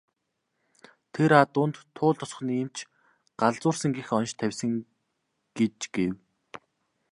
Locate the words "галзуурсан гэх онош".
3.39-4.31